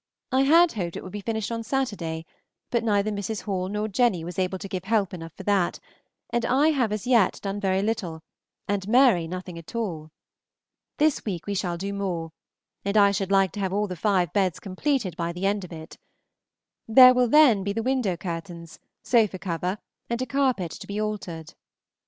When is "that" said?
5.43-5.79